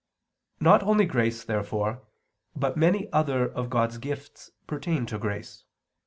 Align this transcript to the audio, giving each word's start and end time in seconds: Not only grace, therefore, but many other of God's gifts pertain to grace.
Not 0.59 0.81
only 0.81 1.05
grace, 1.05 1.43
therefore, 1.43 2.01
but 2.55 2.75
many 2.75 3.07
other 3.13 3.47
of 3.47 3.69
God's 3.69 3.99
gifts 3.99 4.49
pertain 4.65 5.05
to 5.05 5.19
grace. 5.19 5.63